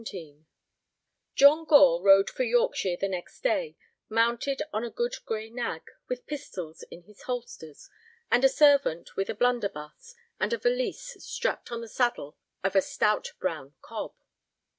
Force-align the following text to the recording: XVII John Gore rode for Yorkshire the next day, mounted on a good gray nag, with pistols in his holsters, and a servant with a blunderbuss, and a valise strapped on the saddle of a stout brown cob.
XVII 0.03 0.45
John 1.35 1.63
Gore 1.65 2.01
rode 2.01 2.27
for 2.27 2.41
Yorkshire 2.41 2.97
the 2.99 3.07
next 3.07 3.41
day, 3.41 3.75
mounted 4.09 4.63
on 4.73 4.83
a 4.83 4.89
good 4.89 5.17
gray 5.27 5.51
nag, 5.51 5.83
with 6.07 6.25
pistols 6.25 6.81
in 6.89 7.03
his 7.03 7.21
holsters, 7.29 7.87
and 8.31 8.43
a 8.43 8.49
servant 8.49 9.15
with 9.15 9.29
a 9.29 9.35
blunderbuss, 9.35 10.15
and 10.39 10.53
a 10.53 10.57
valise 10.57 11.23
strapped 11.23 11.71
on 11.71 11.81
the 11.81 11.87
saddle 11.87 12.35
of 12.63 12.75
a 12.75 12.81
stout 12.81 13.33
brown 13.39 13.75
cob. 13.83 14.15